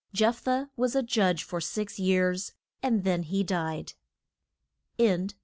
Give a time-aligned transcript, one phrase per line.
[0.15, 3.93] Jeph thah was a judge for six years, and then he died.